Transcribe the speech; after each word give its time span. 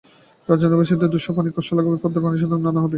রাজধানীবাসীর 0.49 1.01
দুঃসহ 1.05 1.31
পানির 1.35 1.55
কষ্ট 1.55 1.69
লাঘবে 1.73 1.97
পদ্মার 2.03 2.23
পানি 2.23 2.37
শোধন 2.41 2.59
করে 2.59 2.69
আনা 2.69 2.79
হবে। 2.81 2.89